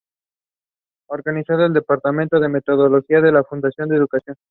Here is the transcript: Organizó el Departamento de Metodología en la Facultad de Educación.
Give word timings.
Organizó 1.09 1.53
el 1.63 1.73
Departamento 1.73 2.39
de 2.39 2.49
Metodología 2.49 3.19
en 3.19 3.35
la 3.35 3.43
Facultad 3.43 3.85
de 3.87 3.97
Educación. 3.97 4.35